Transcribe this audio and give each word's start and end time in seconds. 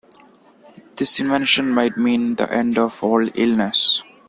This 0.95 1.19
invention 1.19 1.69
might 1.69 1.95
mean 1.95 2.33
the 2.33 2.51
end 2.51 2.79
of 2.79 3.03
all 3.03 3.29
illness. 3.35 4.01